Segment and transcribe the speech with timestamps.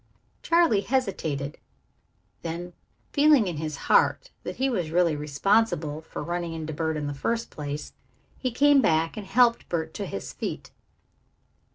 [0.41, 1.59] Charley hesitated.
[2.41, 2.73] Then,
[3.13, 7.13] feeling in his heart that he was really responsible for running into Bert in the
[7.13, 7.93] first place,
[8.39, 10.71] he came back and helped Bert to his feet.